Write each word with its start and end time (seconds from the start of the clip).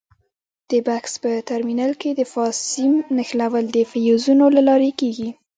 د 0.69 0.71
بکس 0.87 1.13
په 1.23 1.31
ترمینل 1.49 1.93
کې 2.01 2.09
د 2.13 2.21
فاز 2.31 2.55
سیم 2.71 2.93
نښلول 3.15 3.65
د 3.71 3.77
فیوزونو 3.91 4.45
له 4.55 4.61
لارې 4.69 4.91
کېږي. 4.99 5.29